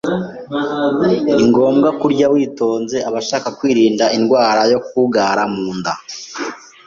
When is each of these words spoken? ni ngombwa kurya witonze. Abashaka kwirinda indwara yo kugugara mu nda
ni 1.35 1.43
ngombwa 1.49 1.89
kurya 1.99 2.27
witonze. 2.33 2.97
Abashaka 3.09 3.47
kwirinda 3.57 4.05
indwara 4.17 4.61
yo 4.71 4.79
kugugara 4.85 5.43
mu 5.53 5.65
nda 5.77 5.93